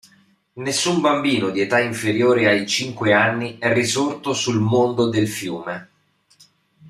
Nessun 0.53 0.99
bambino 0.99 1.51
di 1.51 1.59
età 1.61 1.79
inferiore 1.79 2.47
ai 2.47 2.65
cinque 2.65 3.13
anni 3.13 3.59
è 3.59 3.71
risorto 3.71 4.33
sul 4.33 4.59
Mondo 4.59 5.07
del 5.09 5.27
Fiume. 5.27 5.89